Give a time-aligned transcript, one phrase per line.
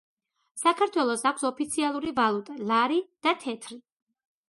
[0.61, 3.83] საქართველოს აქვს ოფიალური ვალუტა ,,ლარი" და ,,თეთრი".